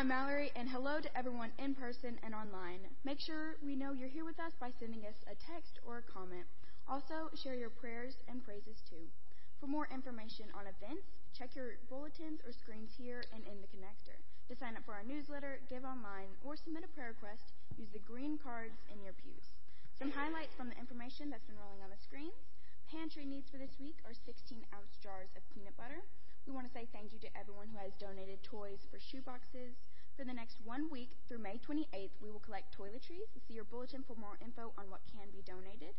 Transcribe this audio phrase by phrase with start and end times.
[0.00, 2.88] I'm Mallory, and hello to everyone in person and online.
[3.04, 6.08] Make sure we know you're here with us by sending us a text or a
[6.08, 6.48] comment.
[6.88, 9.12] Also, share your prayers and praises too.
[9.60, 11.04] For more information on events,
[11.36, 14.16] check your bulletins or screens here and in the connector.
[14.48, 18.00] To sign up for our newsletter, give online, or submit a prayer request, use the
[18.00, 19.52] green cards in your pews.
[20.00, 22.40] Some highlights from the information that's been rolling on the screens.
[22.88, 26.00] Pantry needs for this week are 16 ounce jars of peanut butter.
[26.46, 29.76] We want to say thank you to everyone who has donated toys for shoeboxes,
[30.20, 33.32] for the next one week through May 28th, we will collect toiletries.
[33.48, 35.96] See your bulletin for more info on what can be donated.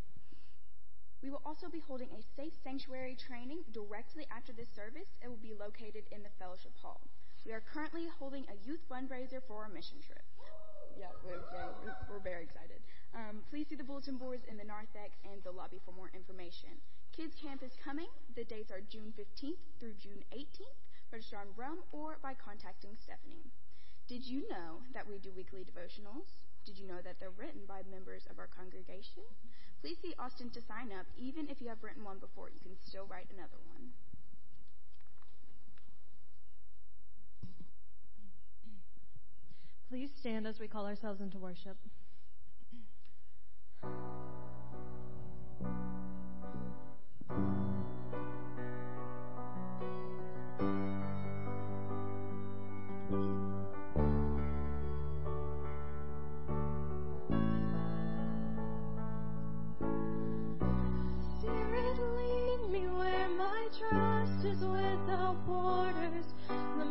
[1.26, 5.10] We will also be holding a safe sanctuary training directly after this service.
[5.26, 7.02] It will be located in the fellowship hall.
[7.46, 10.22] We are currently holding a youth fundraiser for our mission trip.
[10.94, 12.78] Yeah, we're, we're, we're very excited.
[13.18, 16.78] Um, please see the bulletin boards in the narthex and the lobby for more information.
[17.12, 18.08] Kids Camp is coming.
[18.36, 20.80] The dates are June 15th through June 18th.
[21.12, 23.52] Register on Realm or by contacting Stephanie.
[24.08, 26.40] Did you know that we do weekly devotionals?
[26.66, 29.24] Did you know that they're written by members of our congregation?
[29.82, 31.06] Please see Austin to sign up.
[31.18, 33.92] Even if you have written one before, you can still write another one.
[39.90, 41.76] Please stand as we call ourselves into worship.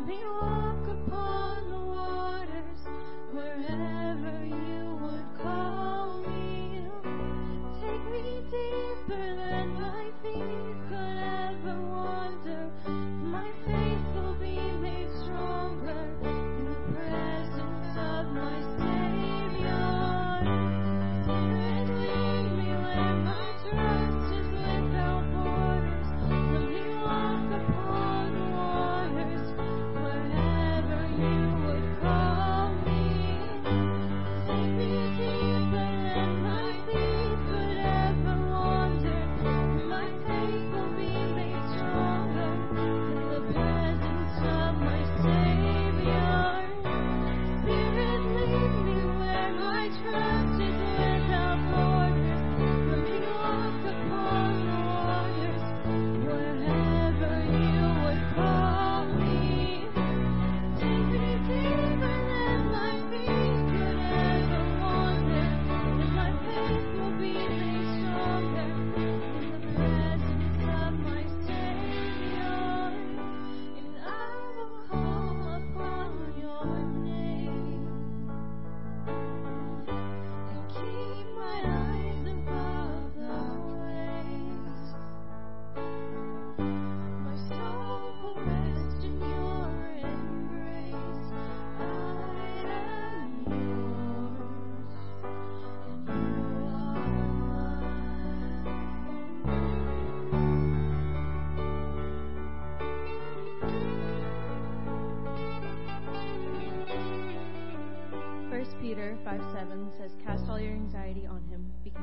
[0.06, 0.69] Peter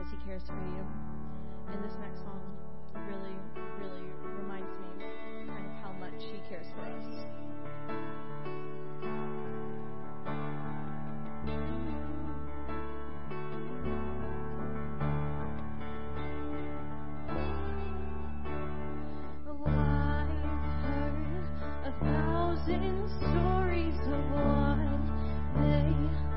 [0.08, 0.86] because he cares for you.
[1.72, 2.42] And this next song
[2.96, 3.36] really,
[3.80, 4.08] really
[4.40, 5.06] reminds me
[5.48, 7.26] kind of how much he cares for us.
[19.46, 19.64] The dead
[21.86, 22.28] of night
[26.02, 26.37] tell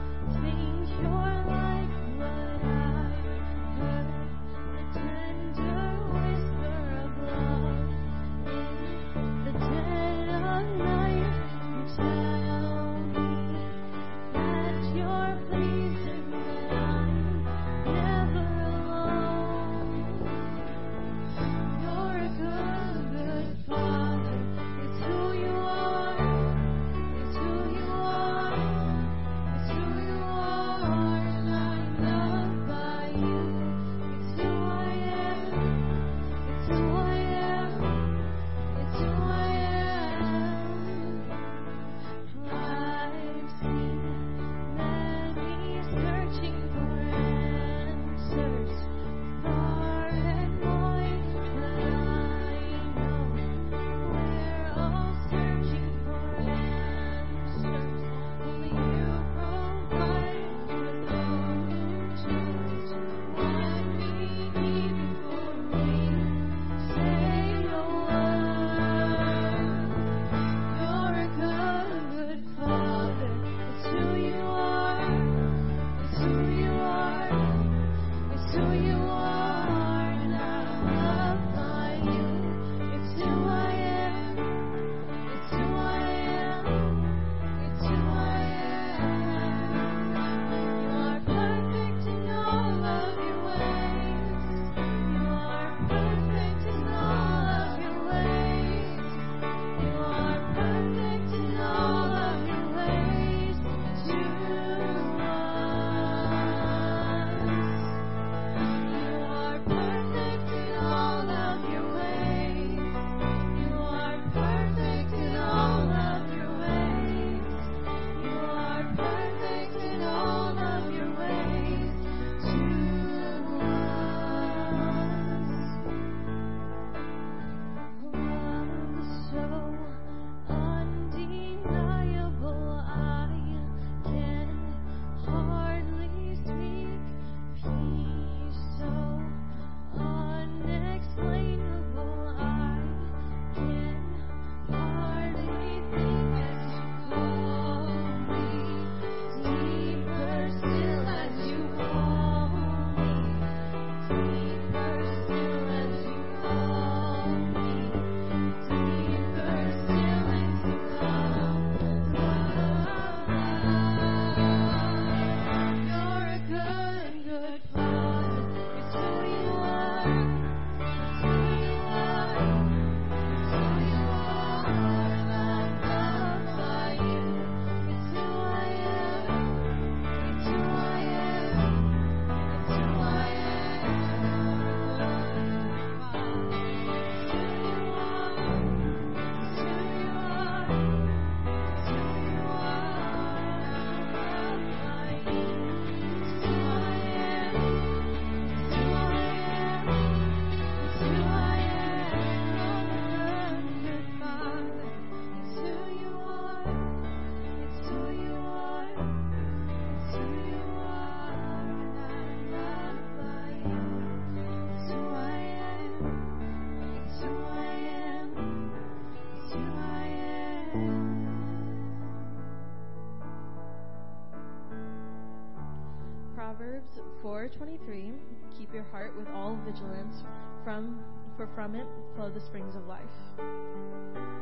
[227.22, 228.14] 4:23,
[228.58, 230.24] keep your heart with all vigilance,
[230.64, 231.04] from
[231.36, 231.86] for from it
[232.16, 234.39] flow the springs of life.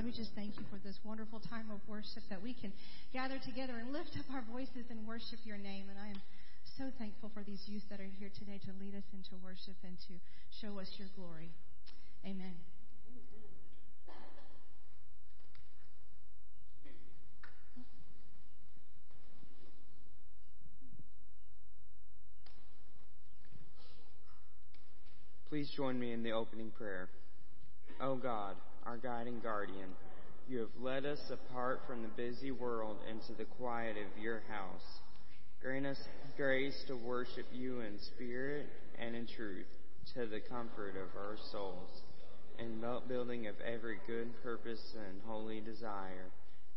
[0.00, 2.72] God, we just thank you for this wonderful time of worship that we can
[3.12, 5.84] gather together and lift up our voices and worship your name.
[5.90, 6.22] And I am
[6.78, 9.98] so thankful for these youth that are here today to lead us into worship and
[10.08, 10.14] to
[10.58, 11.50] show us your glory.
[12.24, 12.54] Amen.
[25.50, 27.10] Please join me in the opening prayer.
[28.00, 29.90] Oh God, our guiding guardian,
[30.48, 35.00] you have led us apart from the busy world into the quiet of your house.
[35.62, 35.98] Grant us
[36.36, 38.66] grace to worship you in spirit
[38.98, 39.66] and in truth,
[40.14, 42.02] to the comfort of our souls,
[42.58, 46.30] and building of every good purpose and holy desire.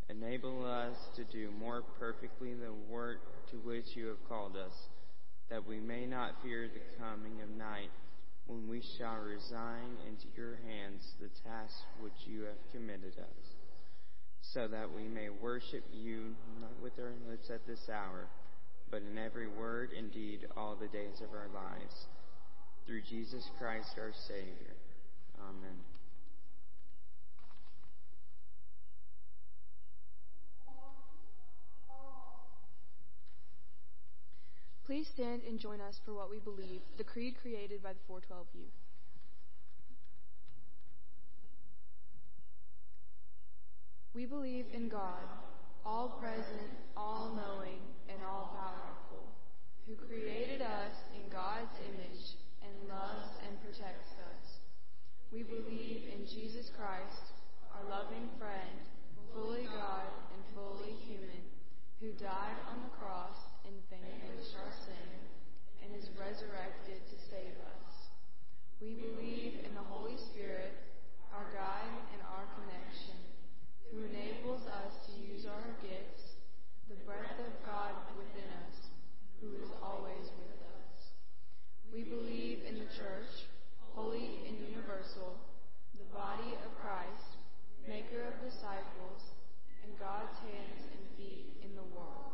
[0.09, 4.73] Enable us to do more perfectly the work to which you have called us,
[5.49, 7.89] that we may not fear the coming of night
[8.47, 13.45] when we shall resign into your hands the task which you have committed us,
[14.53, 18.27] so that we may worship you not with our lips at this hour,
[18.91, 22.07] but in every word and deed all the days of our lives.
[22.85, 24.75] Through Jesus Christ our Savior.
[25.39, 25.92] Amen.
[34.85, 38.47] Please stand and join us for what we believe, the creed created by the 412
[38.53, 38.77] youth.
[44.13, 45.23] We believe in God,
[45.85, 49.23] all present, all knowing, and all powerful,
[49.87, 54.59] who created us in God's image and loves and protects us.
[55.31, 57.31] We believe in Jesus Christ,
[57.71, 58.83] our loving friend,
[59.33, 61.41] fully God and fully human,
[62.01, 65.09] who died on the cross and vanquished sin
[65.83, 68.11] and is resurrected to save us.
[68.79, 70.75] We believe in the Holy Spirit,
[71.31, 73.19] our guide and our connection,
[73.91, 76.35] who enables us to use our gifts,
[76.89, 78.91] the breath of God within us,
[79.39, 81.15] who is always with us.
[81.91, 83.47] We believe in the church,
[83.93, 85.37] holy and universal,
[85.95, 87.39] the body of Christ,
[87.87, 89.21] maker of disciples,
[89.83, 92.32] and God's hands and feet in the world.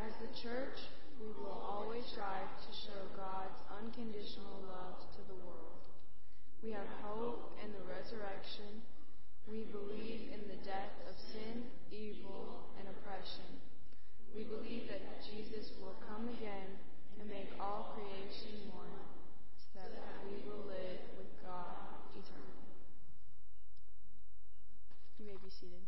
[0.00, 0.80] As the church,
[1.20, 5.84] we will always strive to show God's unconditional love to the world.
[6.64, 8.80] We have hope in the resurrection.
[9.44, 13.60] We believe in the death of sin, evil, and oppression.
[14.34, 16.80] We believe that Jesus will come again
[17.20, 19.04] and make all creation one,
[19.74, 22.72] so that we will live with God eternally.
[25.18, 25.84] You may be seated.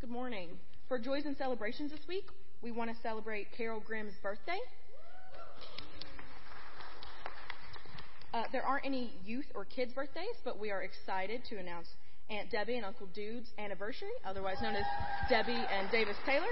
[0.00, 0.50] Good morning.
[0.88, 2.26] For Joys and Celebrations this week,
[2.60, 4.58] we want to celebrate Carol Grimm's birthday.
[8.34, 11.86] Uh, there aren't any youth or kids' birthdays, but we are excited to announce
[12.28, 14.84] Aunt Debbie and Uncle Dude's anniversary, otherwise known as
[15.30, 16.44] Debbie and Davis Taylor.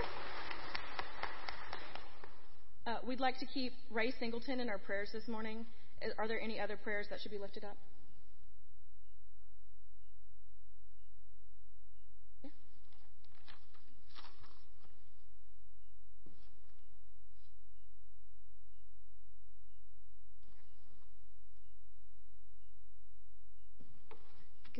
[2.86, 5.66] Uh, we'd like to keep Ray Singleton in our prayers this morning.
[6.16, 7.76] Are there any other prayers that should be lifted up?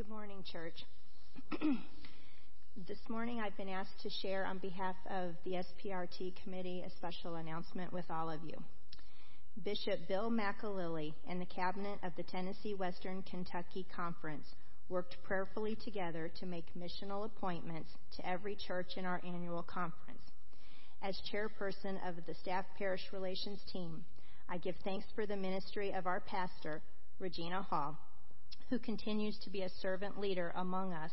[0.11, 0.83] morning, church.
[2.85, 7.35] this morning I've been asked to share on behalf of the SPRT committee a special
[7.35, 8.55] announcement with all of you.
[9.63, 14.45] Bishop Bill McAlilly and the cabinet of the Tennessee Western Kentucky Conference
[14.89, 20.19] worked prayerfully together to make missional appointments to every church in our annual conference.
[21.01, 24.03] As chairperson of the staff parish relations team,
[24.49, 26.81] I give thanks for the ministry of our pastor,
[27.17, 27.97] Regina Hall
[28.71, 31.11] who continues to be a servant leader among us,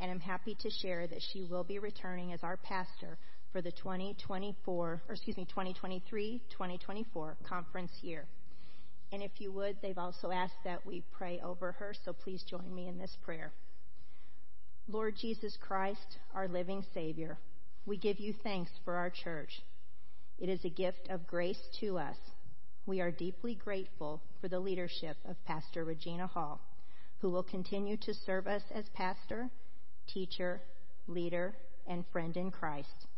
[0.00, 3.16] and I'm happy to share that she will be returning as our pastor
[3.52, 8.26] for the 2024, or excuse me, 2023-2024 conference year.
[9.12, 12.74] And if you would, they've also asked that we pray over her, so please join
[12.74, 13.52] me in this prayer.
[14.88, 17.38] Lord Jesus Christ, our living Savior,
[17.86, 19.62] we give you thanks for our church.
[20.40, 22.16] It is a gift of grace to us.
[22.84, 26.60] We are deeply grateful for the leadership of Pastor Regina Hall
[27.26, 29.50] who will continue to serve us as pastor,
[30.06, 30.62] teacher,
[31.08, 31.56] leader,
[31.88, 33.08] and friend in Christ.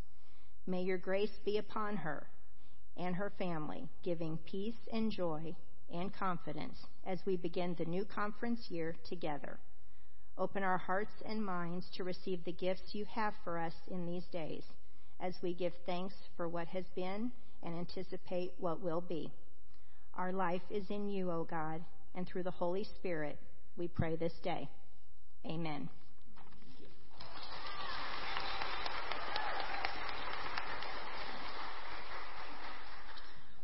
[0.67, 2.27] May your grace be upon her
[2.97, 5.55] and her family, giving peace and joy
[5.93, 9.59] and confidence as we begin the new conference year together.
[10.39, 14.25] Open our hearts and minds to receive the gifts you have for us in these
[14.33, 14.63] days
[15.21, 17.31] as we give thanks for what has been
[17.63, 19.31] and anticipate what will be.
[20.15, 23.39] Our life is in you, O God, and through the Holy Spirit
[23.79, 24.69] we pray this day.
[25.47, 25.89] Amen.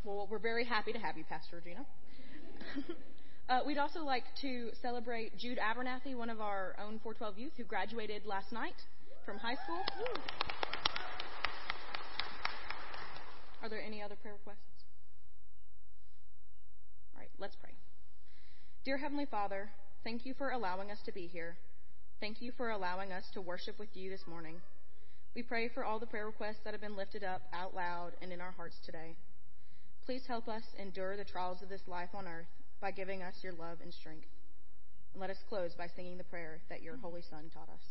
[0.05, 1.85] Well, we're very happy to have you, Pastor Regina.
[3.49, 7.63] uh, we'd also like to celebrate Jude Abernathy, one of our own 412 youth who
[7.63, 8.75] graduated last night
[9.25, 9.81] from high school.
[13.63, 14.59] Are there any other prayer requests?
[17.15, 17.71] All right, let's pray.
[18.83, 19.71] Dear Heavenly Father,
[20.05, 21.57] thank you for allowing us to be here.
[22.21, 24.61] Thank you for allowing us to worship with you this morning.
[25.35, 28.31] We pray for all the prayer requests that have been lifted up out loud and
[28.31, 29.15] in our hearts today.
[30.05, 32.45] Please help us endure the trials of this life on earth
[32.79, 34.27] by giving us your love and strength.
[35.13, 37.81] And let us close by singing the prayer that your Holy Son taught us.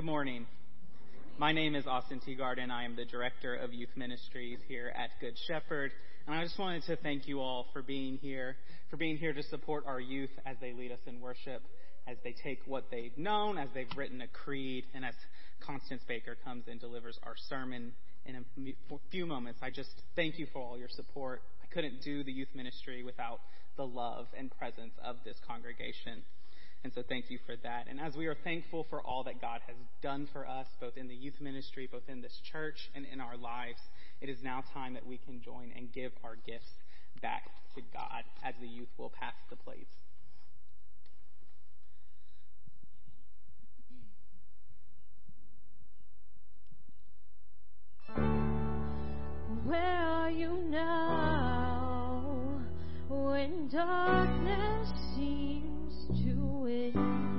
[0.00, 0.46] Good morning.
[1.36, 2.70] My name is Austin Teagarden.
[2.70, 5.92] I am the Director of Youth Ministries here at Good Shepherd.
[6.26, 8.56] And I just wanted to thank you all for being here,
[8.88, 11.60] for being here to support our youth as they lead us in worship,
[12.08, 15.12] as they take what they've known, as they've written a creed, and as
[15.60, 17.92] Constance Baker comes and delivers our sermon
[18.24, 19.60] in a few moments.
[19.62, 21.42] I just thank you for all your support.
[21.62, 23.40] I couldn't do the youth ministry without
[23.76, 26.22] the love and presence of this congregation.
[26.82, 27.86] And so thank you for that.
[27.90, 31.08] And as we are thankful for all that God has done for us, both in
[31.08, 33.80] the youth ministry, both in this church, and in our lives,
[34.20, 36.70] it is now time that we can join and give our gifts
[37.20, 39.94] back to God as the youth will pass the plates.
[49.66, 52.24] Where are you now
[53.08, 55.79] when darkness seems?
[56.70, 57.29] with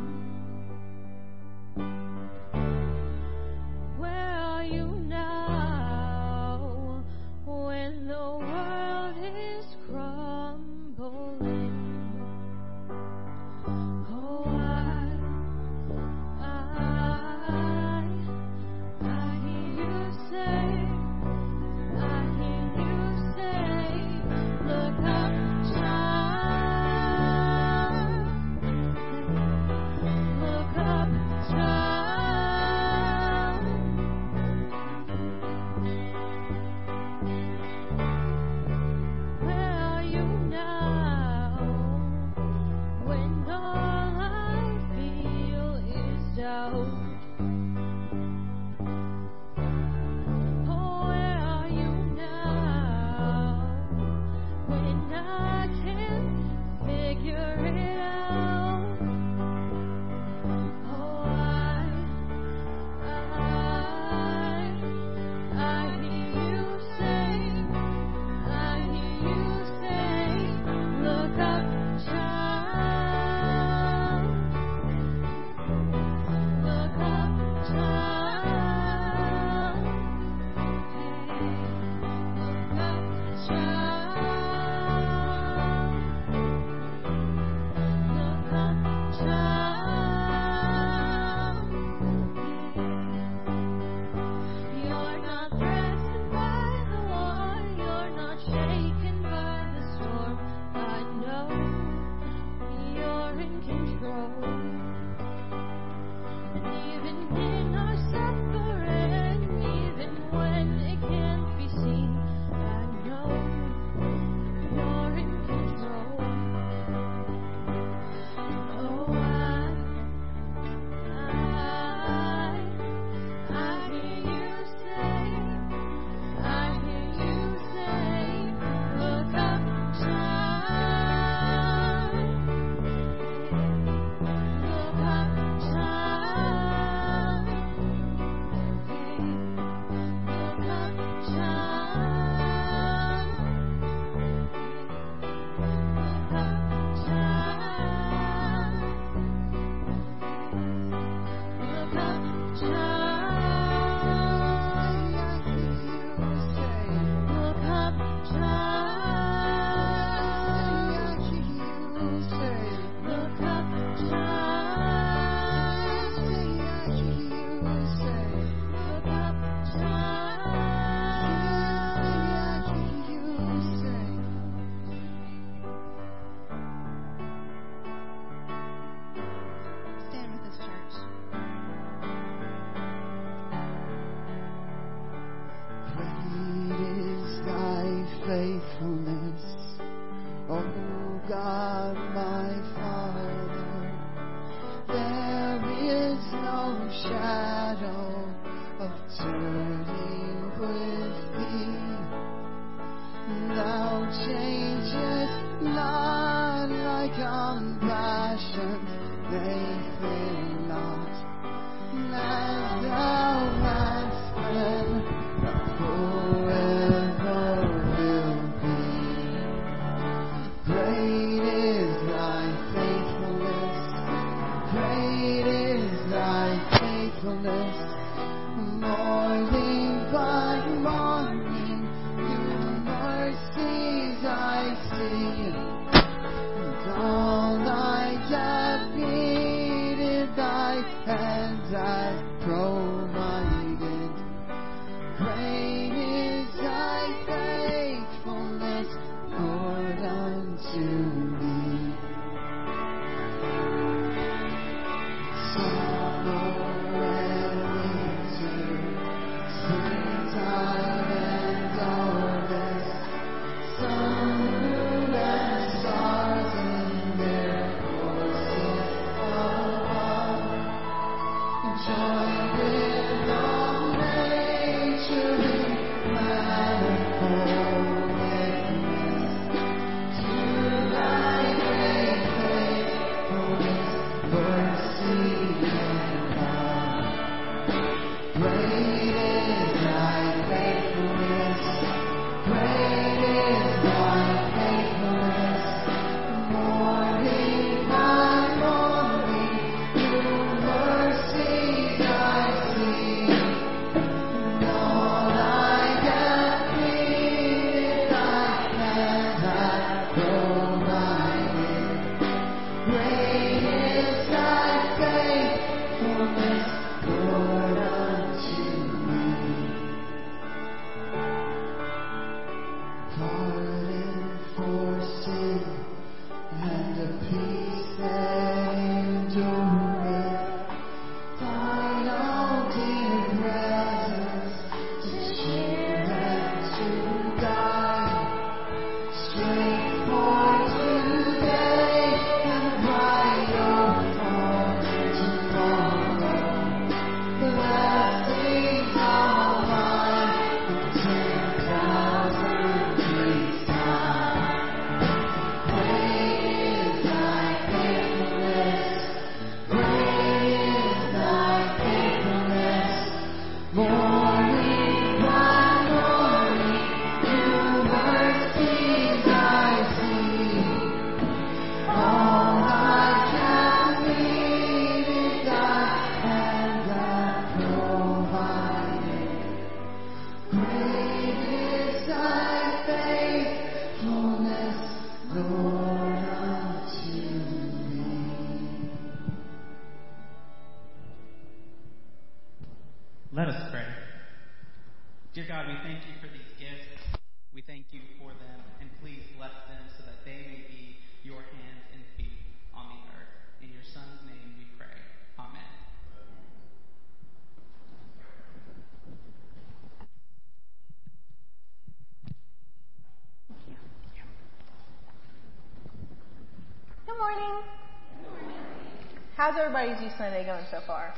[419.52, 421.14] How's everybody's Youth Sunday going so far?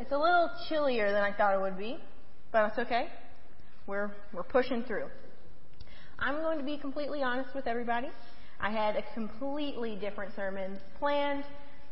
[0.00, 1.96] It's a little chillier than I thought it would be,
[2.50, 3.06] but that's okay.
[3.86, 5.06] We're we're pushing through.
[6.18, 8.08] I'm going to be completely honest with everybody.
[8.58, 11.44] I had a completely different sermon planned,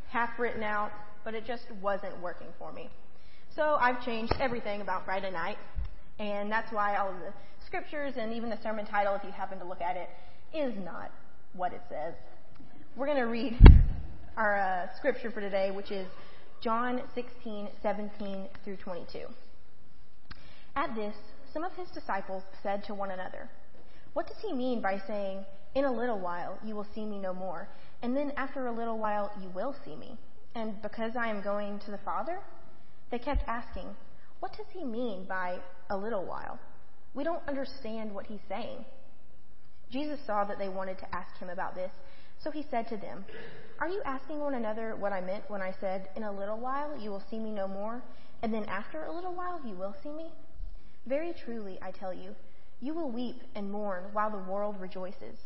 [0.09, 0.91] half written out,
[1.25, 2.91] but it just wasn't working for me.
[3.55, 5.59] So I've changed everything about Friday night,
[6.19, 7.33] and that's why all of the
[7.65, 10.09] scriptures and even the sermon title, if you happen to look at it,
[10.53, 11.13] is not
[11.53, 12.15] what it says.
[12.97, 13.57] We're going to read
[14.37, 16.07] our uh, scripture for today, which is
[16.61, 19.21] John 16, 17 through 22.
[20.75, 21.15] At this,
[21.53, 23.49] some of his disciples said to one another,
[24.13, 27.33] What does he mean by saying, In a little while you will see me no
[27.33, 27.69] more,
[28.03, 30.19] and then after a little while you will see me?
[30.55, 32.39] And because I am going to the Father?
[33.11, 33.87] They kept asking,
[34.41, 35.59] What does he mean by
[35.89, 36.59] a little while?
[37.15, 38.85] We don't understand what he's saying.
[39.91, 41.93] Jesus saw that they wanted to ask him about this,
[42.47, 43.25] so he said to them,
[43.81, 46.97] Are you asking one another what I meant when I said, In a little while
[46.97, 48.01] you will see me no more,
[48.41, 50.31] and then after a little while you will see me?
[51.07, 52.37] Very truly, I tell you,
[52.81, 55.41] you will weep and mourn while the world rejoices.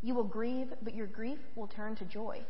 [0.00, 2.40] You will grieve, but your grief will turn to joy.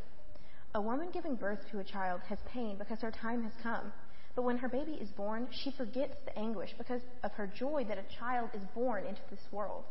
[0.76, 3.92] A woman giving birth to a child has pain because her time has come.
[4.36, 7.98] But when her baby is born, she forgets the anguish because of her joy that
[7.98, 9.82] a child is born into this world.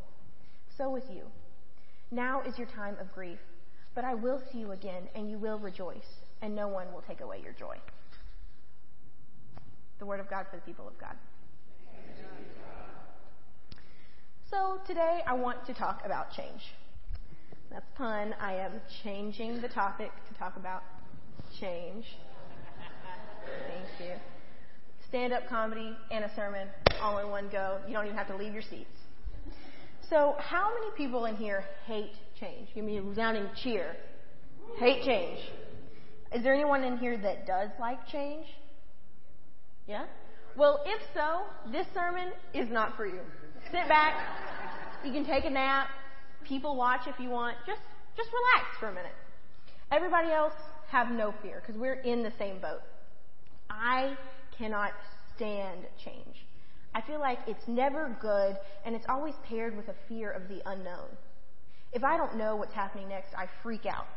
[0.77, 1.23] So with you.
[2.09, 3.39] Now is your time of grief,
[3.97, 6.05] but I will see you again, and you will rejoice,
[6.43, 7.77] and no one will take away your joy.
[9.97, 11.15] The word of God for the people of God.
[14.51, 16.61] So today I want to talk about change.
[17.71, 18.35] That's pun.
[18.39, 18.73] I am
[19.03, 20.83] changing the topic to talk about
[21.59, 22.05] change.
[23.67, 24.15] Thank you.
[25.09, 26.67] Stand up comedy and a sermon
[27.01, 27.79] all in one go.
[27.87, 28.91] You don't even have to leave your seats.
[30.07, 32.69] So, how many people in here hate change?
[32.73, 33.95] Give me a resounding cheer.
[34.77, 35.39] Hate change.
[36.33, 38.45] Is there anyone in here that does like change?
[39.87, 40.05] Yeah?
[40.57, 43.21] Well, if so, this sermon is not for you.
[43.65, 44.15] Sit back.
[45.05, 45.87] You can take a nap.
[46.47, 47.55] People watch if you want.
[47.65, 47.81] Just,
[48.15, 49.15] just relax for a minute.
[49.91, 50.53] Everybody else,
[50.89, 52.81] have no fear because we're in the same boat.
[53.69, 54.15] I
[54.57, 54.91] cannot
[55.35, 56.45] stand change.
[56.95, 60.61] I feel like it's never good and it's always paired with a fear of the
[60.65, 61.09] unknown.
[61.93, 64.07] If I don't know what's happening next, I freak out.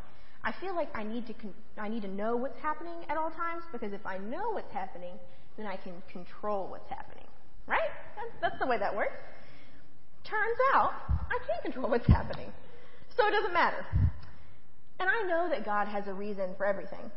[0.43, 3.31] I feel like I need to con- I need to know what's happening at all
[3.31, 5.13] times because if I know what's happening,
[5.57, 7.27] then I can control what's happening.
[7.67, 7.91] Right?
[8.17, 9.17] That's, that's the way that works.
[10.25, 12.53] Turns out I can't control what's happening,
[13.17, 13.85] so it doesn't matter.
[14.99, 17.11] And I know that God has a reason for everything.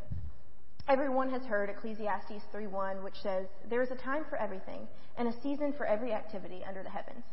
[0.87, 4.87] Everyone has heard Ecclesiastes 3:1, which says, "There is a time for everything,
[5.17, 7.23] and a season for every activity under the heavens."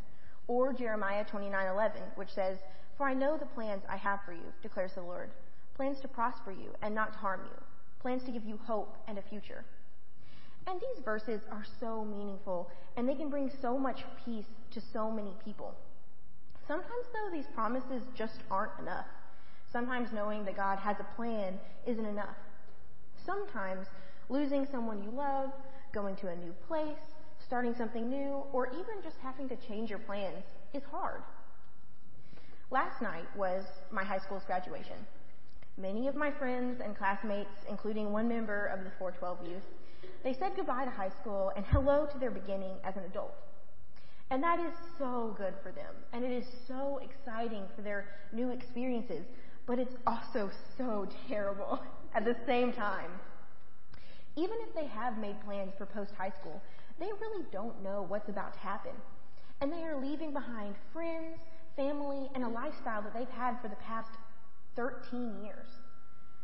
[0.47, 2.59] Or Jeremiah 29:11, which says,
[3.01, 5.30] "For I know the plans I have for you," declares the Lord,
[5.72, 7.59] plans to prosper you and not to harm you,
[7.98, 9.64] plans to give you hope and a future.
[10.66, 15.11] And these verses are so meaningful, and they can bring so much peace to so
[15.11, 15.74] many people.
[16.68, 19.07] Sometimes, though, these promises just aren't enough.
[19.72, 22.36] Sometimes knowing that God has a plan isn't enough.
[23.24, 23.86] Sometimes
[24.28, 25.55] losing someone you love,
[25.92, 30.01] going to a new place, starting something new, or even just having to change your
[30.01, 30.44] plans
[30.74, 31.22] is hard.
[32.73, 34.95] Last night was my high school's graduation.
[35.77, 39.62] Many of my friends and classmates, including one member of the 412 youth,
[40.23, 43.35] they said goodbye to high school and hello to their beginning as an adult.
[44.31, 48.51] And that is so good for them, and it is so exciting for their new
[48.51, 49.25] experiences,
[49.66, 50.49] but it's also
[50.79, 51.81] so terrible
[52.14, 53.11] at the same time.
[54.37, 56.62] Even if they have made plans for post high school,
[57.01, 58.93] they really don't know what's about to happen.
[59.61, 61.41] And they are leaving behind friends,
[61.77, 64.11] family, and a lifestyle that they've had for the past
[64.77, 65.66] 13 years.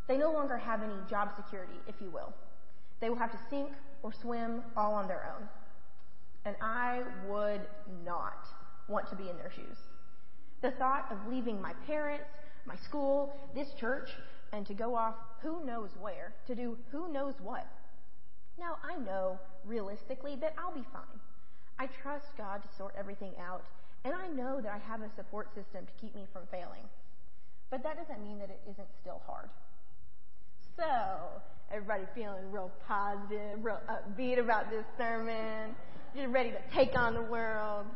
[0.08, 2.32] They no longer have any job security, if you will.
[3.00, 3.70] They will have to sink
[4.02, 5.48] or swim all on their own.
[6.44, 7.62] And I would
[8.04, 8.46] not
[8.88, 9.76] want to be in their shoes.
[10.62, 12.24] The thought of leaving my parents,
[12.66, 14.10] my school, this church,
[14.52, 17.66] and to go off who knows where to do who knows what.
[18.58, 21.20] Now, I know realistically that I'll be fine.
[21.78, 23.64] I trust God to sort everything out,
[24.06, 26.86] and I know that I have a support system to keep me from failing.
[27.70, 29.50] But that doesn't mean that it isn't still hard.
[30.76, 31.42] So,
[31.72, 35.74] everybody feeling real positive, real upbeat about this sermon,
[36.14, 37.86] just ready to take on the world.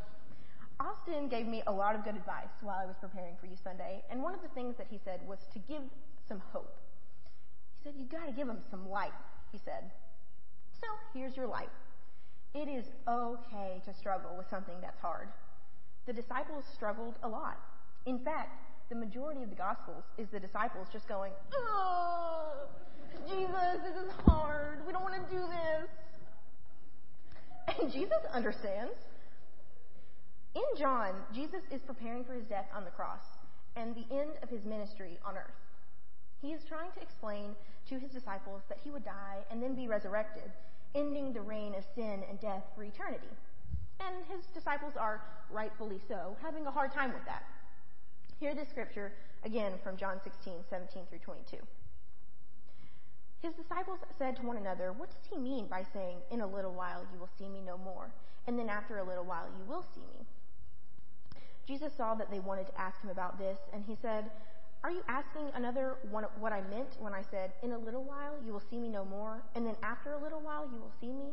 [0.81, 4.03] Austin gave me a lot of good advice while I was preparing for Youth Sunday,
[4.11, 5.83] and one of the things that he said was to give
[6.27, 6.75] some hope.
[7.79, 9.13] He said, You gotta give them some light,
[9.53, 9.93] he said.
[10.81, 11.71] So here's your light.
[12.53, 15.29] It is okay to struggle with something that's hard.
[16.11, 17.57] The disciples struggled a lot.
[18.05, 18.51] In fact,
[18.89, 22.67] the majority of the Gospels is the disciples just going, Oh,
[23.29, 24.85] Jesus, this is hard.
[24.85, 25.87] We don't want to do this.
[27.79, 28.99] And Jesus understands.
[30.57, 33.23] In John, Jesus is preparing for his death on the cross
[33.77, 35.63] and the end of his ministry on earth.
[36.43, 37.55] He is trying to explain
[37.89, 40.51] to his disciples that he would die and then be resurrected,
[40.97, 43.31] ending the reign of sin and death for eternity.
[44.01, 45.21] And his disciples are,
[45.51, 47.45] rightfully so, having a hard time with that.
[48.39, 49.13] Hear this scripture
[49.45, 51.57] again from John 16, 17 through 22.
[53.43, 56.73] His disciples said to one another, What does he mean by saying, In a little
[56.73, 58.13] while you will see me no more,
[58.47, 60.27] and then after a little while you will see me?
[61.67, 64.31] Jesus saw that they wanted to ask him about this, and he said,
[64.85, 68.53] Are you asking another what I meant when I said, In a little while you
[68.53, 71.33] will see me no more, and then after a little while you will see me?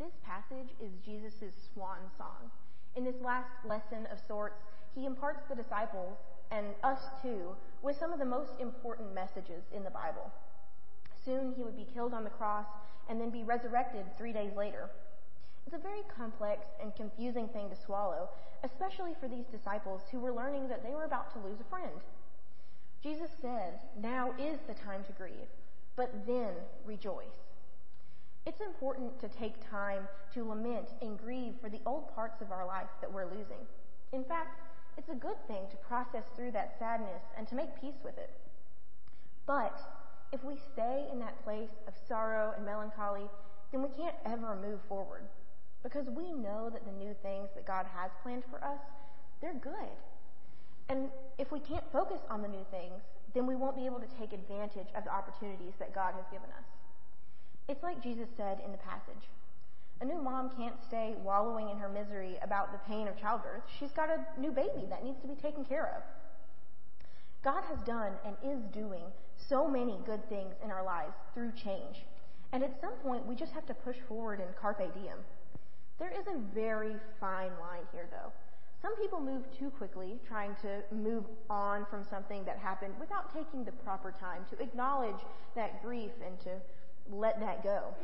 [0.00, 2.50] This passage is Jesus' swan song.
[2.96, 4.62] In this last lesson of sorts,
[4.94, 6.16] he imparts the disciples,
[6.50, 10.32] and us too, with some of the most important messages in the Bible.
[11.22, 12.64] Soon he would be killed on the cross
[13.10, 14.88] and then be resurrected three days later.
[15.66, 18.30] It's a very complex and confusing thing to swallow,
[18.64, 22.00] especially for these disciples who were learning that they were about to lose a friend.
[23.02, 25.52] Jesus said, Now is the time to grieve,
[25.94, 26.54] but then
[26.86, 27.49] rejoice.
[28.46, 32.66] It's important to take time to lament and grieve for the old parts of our
[32.66, 33.66] life that we're losing.
[34.12, 34.60] In fact,
[34.96, 38.30] it's a good thing to process through that sadness and to make peace with it.
[39.46, 39.78] But
[40.32, 43.28] if we stay in that place of sorrow and melancholy,
[43.72, 45.22] then we can't ever move forward.
[45.82, 48.80] Because we know that the new things that God has planned for us,
[49.40, 49.96] they're good.
[50.88, 53.00] And if we can't focus on the new things,
[53.34, 56.50] then we won't be able to take advantage of the opportunities that God has given
[56.50, 56.79] us.
[57.70, 59.30] It's like Jesus said in the passage.
[60.00, 63.62] A new mom can't stay wallowing in her misery about the pain of childbirth.
[63.78, 66.02] She's got a new baby that needs to be taken care of.
[67.44, 69.04] God has done and is doing
[69.48, 72.02] so many good things in our lives through change.
[72.50, 75.18] And at some point, we just have to push forward and carpe diem.
[76.00, 78.32] There is a very fine line here, though.
[78.82, 83.62] Some people move too quickly, trying to move on from something that happened without taking
[83.62, 85.20] the proper time to acknowledge
[85.54, 86.50] that grief and to
[87.12, 87.94] let that go.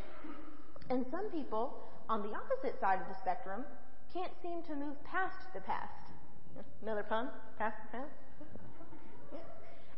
[0.90, 1.74] And some people,
[2.09, 3.64] on the opposite side of the spectrum,
[4.12, 6.12] can't seem to move past the past.
[6.82, 7.28] Another pun?
[7.59, 8.14] Past the past?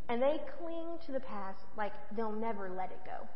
[0.08, 3.28] And they cling to the past like they'll never let it go.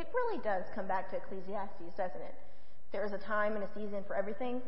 [0.00, 2.34] It really does come back to Ecclesiastes, doesn't it?
[2.92, 4.62] There is a time and a season for everything.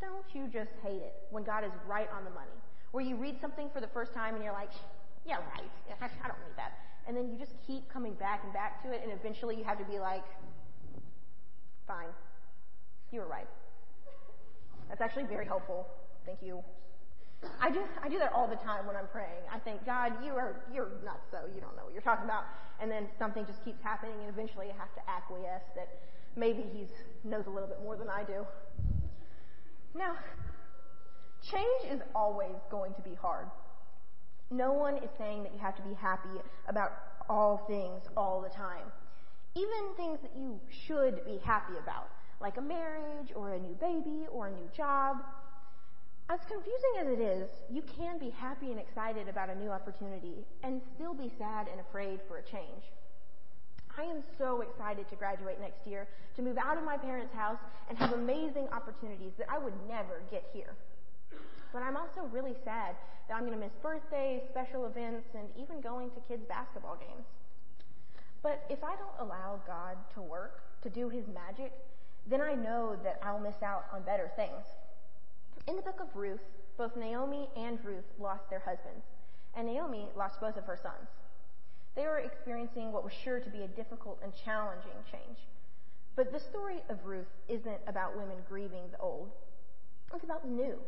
[0.00, 2.58] Don't you just hate it when God is right on the money?
[2.90, 4.70] Where you read something for the first time and you're like,
[5.24, 5.70] yeah, right.
[6.00, 6.74] I don't need that.
[7.06, 9.78] And then you just keep coming back and back to it, and eventually you have
[9.78, 10.24] to be like,
[11.86, 12.08] fine.
[13.12, 13.48] You were right.
[14.88, 15.86] That's actually very helpful.
[16.26, 16.62] Thank you.
[17.60, 19.44] I do I do that all the time when I'm praying.
[19.52, 22.44] I think, God, you are you're nuts, so you don't know what you're talking about.
[22.80, 25.88] And then something just keeps happening, and eventually I have to acquiesce that
[26.36, 26.86] maybe he
[27.28, 28.46] knows a little bit more than I do.
[29.94, 30.16] Now,
[31.42, 33.46] change is always going to be hard.
[34.54, 36.92] No one is saying that you have to be happy about
[37.28, 38.86] all things all the time.
[39.56, 42.08] Even things that you should be happy about,
[42.40, 45.16] like a marriage or a new baby or a new job.
[46.30, 50.46] As confusing as it is, you can be happy and excited about a new opportunity
[50.62, 52.84] and still be sad and afraid for a change.
[53.98, 57.58] I am so excited to graduate next year, to move out of my parents' house
[57.88, 60.74] and have amazing opportunities that I would never get here.
[61.72, 62.94] But I'm also really sad
[63.28, 67.26] that I'm going to miss birthdays, special events, and even going to kids' basketball games.
[68.42, 71.72] But if I don't allow God to work, to do his magic,
[72.28, 74.64] then I know that I'll miss out on better things.
[75.66, 76.44] In the book of Ruth,
[76.76, 79.04] both Naomi and Ruth lost their husbands,
[79.56, 81.08] and Naomi lost both of her sons.
[81.96, 85.38] They were experiencing what was sure to be a difficult and challenging change.
[86.16, 89.30] But the story of Ruth isn't about women grieving the old.
[90.14, 90.78] It's about the new.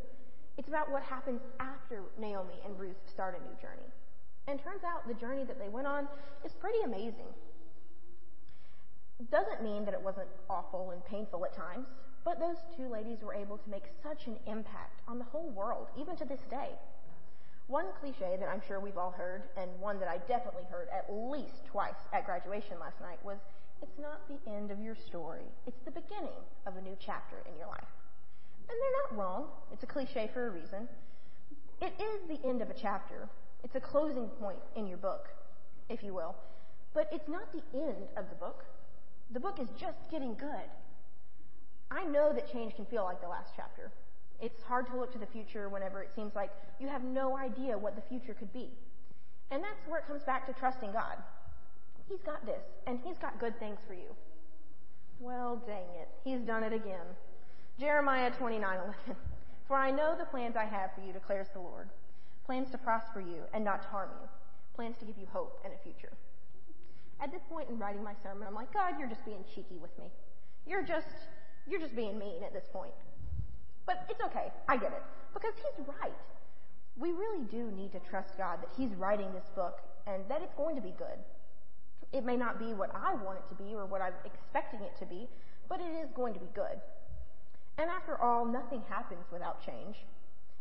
[0.57, 3.87] It's about what happens after Naomi and Ruth start a new journey.
[4.47, 6.07] And turns out the journey that they went on
[6.43, 7.29] is pretty amazing.
[9.29, 11.87] Doesn't mean that it wasn't awful and painful at times,
[12.23, 15.87] but those two ladies were able to make such an impact on the whole world,
[15.99, 16.69] even to this day.
[17.67, 21.05] One cliche that I'm sure we've all heard, and one that I definitely heard at
[21.11, 23.37] least twice at graduation last night, was
[23.81, 27.57] it's not the end of your story, it's the beginning of a new chapter in
[27.57, 27.96] your life.
[28.69, 29.45] And they're not wrong.
[29.71, 30.87] It's a cliche for a reason.
[31.81, 33.29] It is the end of a chapter.
[33.63, 35.27] It's a closing point in your book,
[35.89, 36.35] if you will.
[36.93, 38.65] But it's not the end of the book.
[39.31, 40.69] The book is just getting good.
[41.91, 43.91] I know that change can feel like the last chapter.
[44.41, 47.77] It's hard to look to the future whenever it seems like you have no idea
[47.77, 48.69] what the future could be.
[49.51, 51.17] And that's where it comes back to trusting God.
[52.09, 54.15] He's got this, and He's got good things for you.
[55.19, 56.09] Well, dang it.
[56.23, 57.05] He's done it again.
[57.79, 58.95] Jeremiah 29:11.
[59.67, 61.89] For I know the plans I have for you, declares the Lord.
[62.45, 64.27] Plans to prosper you and not to harm you.
[64.73, 66.11] Plans to give you hope and a future.
[67.19, 69.95] At this point in writing my sermon, I'm like, God, you're just being cheeky with
[69.99, 70.05] me.
[70.65, 71.29] You're just,
[71.67, 72.93] you're just being mean at this point.
[73.85, 74.51] But it's okay.
[74.67, 75.03] I get it.
[75.33, 76.13] Because he's right.
[76.97, 80.53] We really do need to trust God that he's writing this book and that it's
[80.55, 81.19] going to be good.
[82.11, 84.97] It may not be what I want it to be or what I'm expecting it
[84.99, 85.27] to be,
[85.69, 86.79] but it is going to be good.
[87.77, 89.97] And after all, nothing happens without change.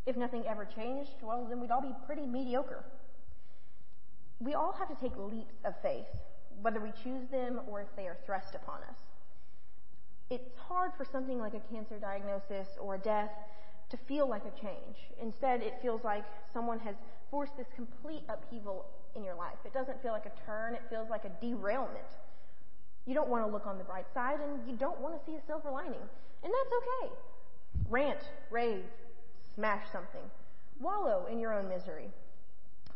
[0.06, 2.84] If nothing ever changed, well, then we'd all be pretty mediocre.
[4.38, 6.06] We all have to take leaps of faith,
[6.60, 8.98] whether we choose them or if they are thrust upon us
[10.30, 13.30] it's hard for something like a cancer diagnosis or a death
[13.90, 14.96] to feel like a change.
[15.22, 16.96] Instead, it feels like someone has
[17.30, 19.58] forced this complete upheaval in your life.
[19.64, 22.18] It doesn't feel like a turn, it feels like a derailment.
[23.06, 25.36] You don't want to look on the bright side and you don't want to see
[25.36, 25.94] a silver lining.
[26.42, 27.12] And that's okay.
[27.88, 28.84] Rant, rave,
[29.54, 30.22] smash something.
[30.80, 32.08] Wallow in your own misery.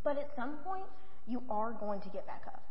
[0.03, 0.85] But at some point,
[1.27, 2.63] you are going to get back up.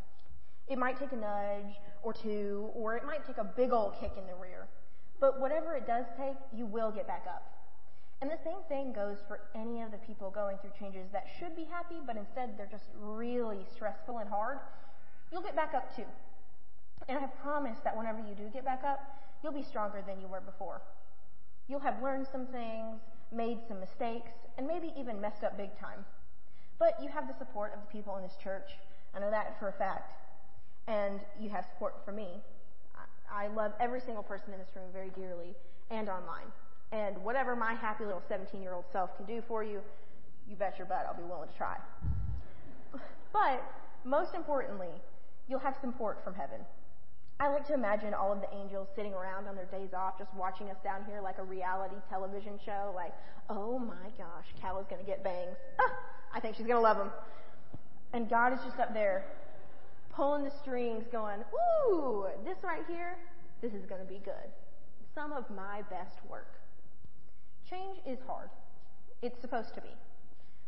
[0.67, 4.11] It might take a nudge or two, or it might take a big old kick
[4.17, 4.67] in the rear.
[5.19, 7.59] But whatever it does take, you will get back up.
[8.21, 11.55] And the same thing goes for any of the people going through changes that should
[11.55, 14.59] be happy, but instead they're just really stressful and hard.
[15.31, 16.05] You'll get back up too.
[17.09, 18.99] And I promise that whenever you do get back up,
[19.43, 20.81] you'll be stronger than you were before.
[21.67, 23.01] You'll have learned some things,
[23.33, 26.05] made some mistakes, and maybe even messed up big time.
[26.77, 28.69] But you have the support of the people in this church.
[29.13, 30.13] I know that for a fact
[30.89, 32.27] and you have support from me.
[33.31, 35.55] I love every single person in this room very dearly
[35.91, 36.49] and online.
[36.91, 39.81] And whatever my happy little 17 year old self can do for you,
[40.49, 41.77] you bet your butt I'll be willing to try.
[43.31, 43.63] But
[44.03, 44.89] most importantly,
[45.47, 46.61] you'll have support from heaven.
[47.41, 50.33] I like to imagine all of the angels sitting around on their days off, just
[50.33, 53.13] watching us down here like a reality television show, like,
[53.49, 55.55] oh my gosh, Cal is going to get bangs.
[55.79, 55.93] Ah,
[56.35, 57.09] I think she's going to love him.
[58.11, 59.23] And God is just up there
[60.13, 61.39] pulling the strings, going,
[61.89, 63.15] ooh, this right here,
[63.61, 64.51] this is going to be good.
[65.15, 66.59] Some of my best work.
[67.69, 68.49] Change is hard.
[69.21, 69.95] It's supposed to be.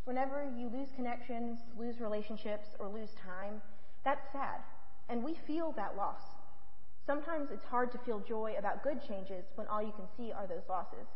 [0.06, 3.62] Whenever you lose connections, lose relationships, or lose time,
[4.06, 4.62] that's sad.
[5.10, 6.22] And we feel that loss.
[7.06, 10.48] Sometimes it's hard to feel joy about good changes when all you can see are
[10.48, 11.08] those losses.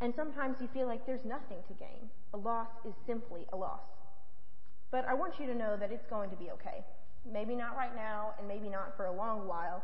[0.00, 2.08] And sometimes you feel like there's nothing to gain.
[2.32, 3.82] A loss is simply a loss.
[4.90, 6.84] But I want you to know that it's going to be okay.
[7.30, 9.82] Maybe not right now, and maybe not for a long while,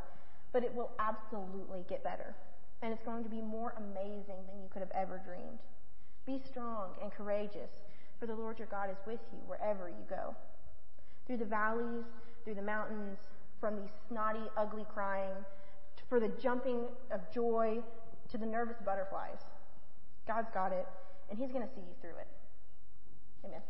[0.53, 2.34] but it will absolutely get better.
[2.80, 5.59] And it's going to be more amazing than you could have ever dreamed.
[6.26, 7.70] Be strong and courageous,
[8.18, 10.34] for the Lord your God is with you wherever you go.
[11.26, 12.05] Through the valleys,
[12.45, 13.18] through the mountains,
[13.64, 15.32] from the snotty, ugly crying,
[16.10, 17.78] for the jumping of joy
[18.30, 19.38] to the nervous butterflies.
[20.28, 20.86] God's got it,
[21.30, 22.28] and He's going to see you through it.
[23.42, 23.62] Amen.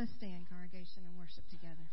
[0.00, 1.88] Let's stand, congregation, and worship together.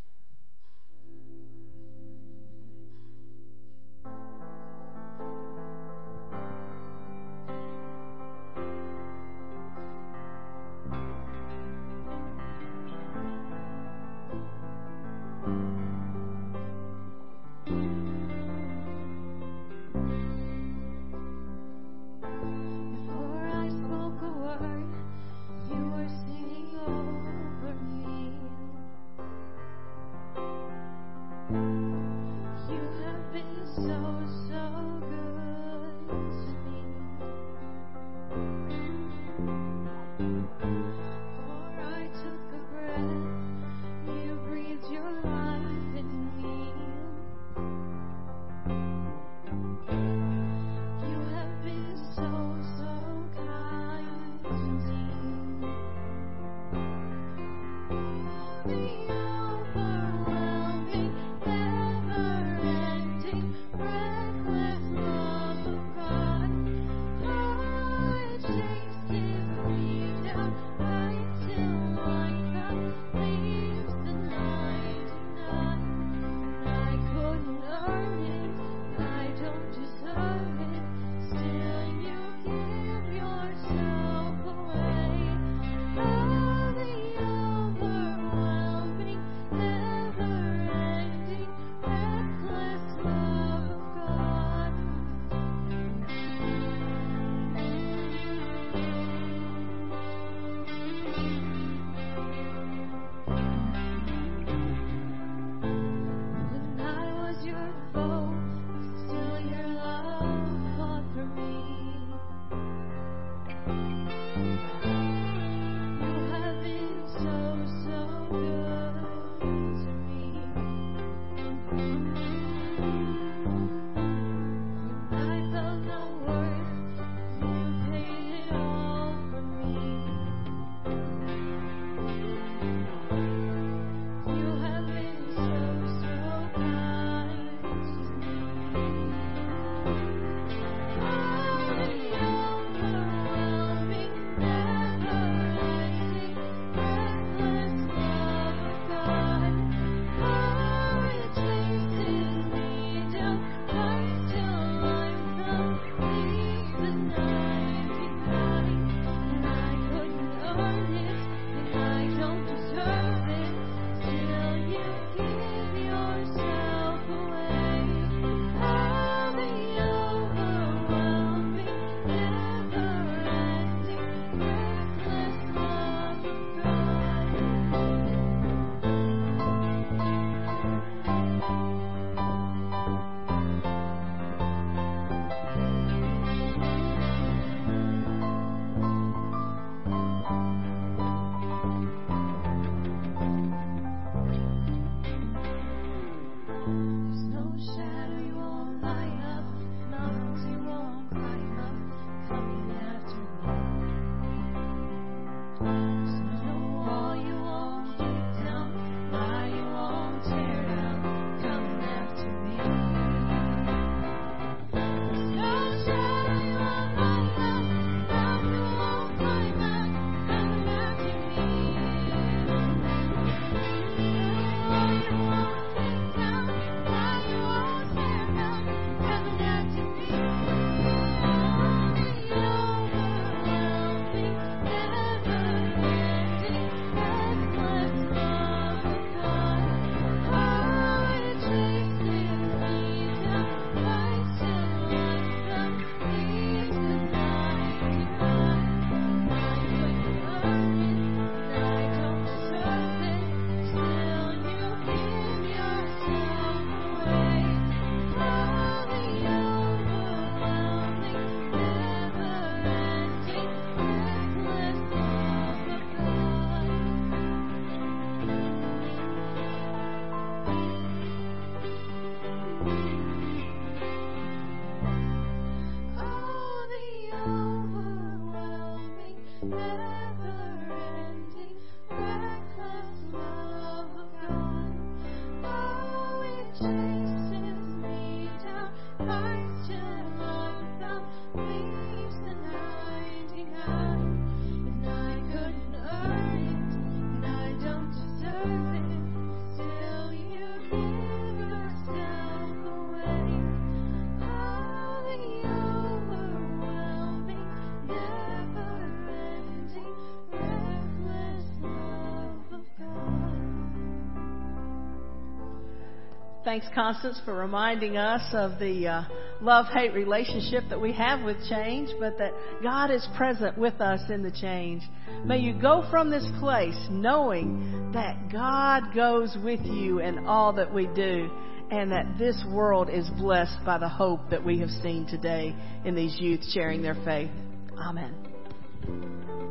[316.48, 319.04] Thanks, Constance, for reminding us of the uh,
[319.42, 322.32] love hate relationship that we have with change, but that
[322.64, 324.82] God is present with us in the change.
[325.26, 330.74] May you go from this place knowing that God goes with you in all that
[330.74, 331.30] we do
[331.70, 335.96] and that this world is blessed by the hope that we have seen today in
[335.96, 337.32] these youth sharing their faith.
[337.78, 339.47] Amen.